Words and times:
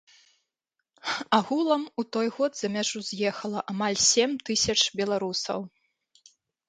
Агулам, 1.37 1.83
у 2.03 2.07
той 2.17 2.27
год 2.37 2.51
за 2.59 2.67
мяжу 2.77 2.99
з'ехала 3.09 3.59
амаль 3.75 3.99
сем 4.09 4.31
тысяч 4.49 4.79
беларусаў. 5.03 5.59